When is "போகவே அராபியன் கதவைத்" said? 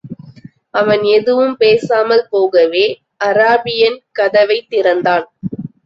2.29-4.69